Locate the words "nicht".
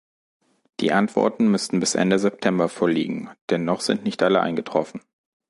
4.03-4.23